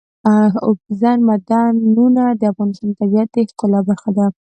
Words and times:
اوبزین 0.67 1.19
معدنونه 1.27 2.23
د 2.39 2.41
افغانستان 2.51 2.87
د 2.91 2.97
طبیعت 3.01 3.29
د 3.33 3.37
ښکلا 3.49 3.79
برخه 3.89 4.09
ده. 4.17 4.25